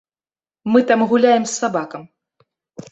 Мы 0.75 0.79
там 0.93 1.05
гуляем 1.11 1.43
з 1.51 1.55
сабакам. 1.61 2.11